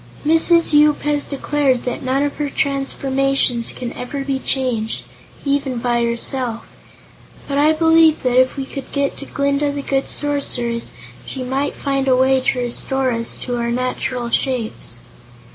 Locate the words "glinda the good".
9.27-10.07